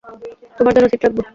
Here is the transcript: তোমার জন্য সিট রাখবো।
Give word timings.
তোমার 0.57 0.73
জন্য 0.75 0.87
সিট 0.91 1.01
রাখবো। 1.05 1.21